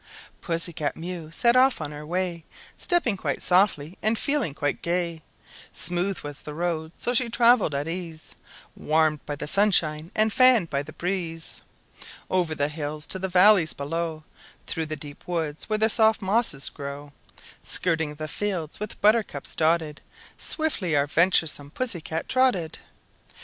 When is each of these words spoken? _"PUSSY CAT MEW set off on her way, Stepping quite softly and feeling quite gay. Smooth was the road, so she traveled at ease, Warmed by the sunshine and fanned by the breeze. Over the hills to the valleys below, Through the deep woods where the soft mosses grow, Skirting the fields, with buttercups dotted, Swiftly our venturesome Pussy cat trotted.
_"PUSSY 0.41 0.73
CAT 0.73 0.97
MEW 0.97 1.29
set 1.29 1.55
off 1.55 1.79
on 1.79 1.91
her 1.91 2.03
way, 2.07 2.43
Stepping 2.75 3.15
quite 3.15 3.43
softly 3.43 3.99
and 4.01 4.17
feeling 4.17 4.55
quite 4.55 4.81
gay. 4.81 5.21
Smooth 5.71 6.21
was 6.21 6.39
the 6.41 6.55
road, 6.55 6.91
so 6.97 7.13
she 7.13 7.29
traveled 7.29 7.75
at 7.75 7.87
ease, 7.87 8.33
Warmed 8.75 9.23
by 9.27 9.35
the 9.35 9.45
sunshine 9.45 10.11
and 10.15 10.33
fanned 10.33 10.71
by 10.71 10.81
the 10.81 10.93
breeze. 10.93 11.61
Over 12.31 12.55
the 12.55 12.67
hills 12.67 13.05
to 13.05 13.19
the 13.19 13.29
valleys 13.29 13.75
below, 13.75 14.23
Through 14.65 14.87
the 14.87 14.95
deep 14.95 15.27
woods 15.27 15.69
where 15.69 15.77
the 15.77 15.87
soft 15.87 16.19
mosses 16.19 16.69
grow, 16.69 17.13
Skirting 17.61 18.15
the 18.15 18.27
fields, 18.27 18.79
with 18.79 18.99
buttercups 19.01 19.53
dotted, 19.55 20.01
Swiftly 20.35 20.95
our 20.95 21.05
venturesome 21.05 21.69
Pussy 21.69 22.01
cat 22.01 22.27
trotted. 22.27 22.79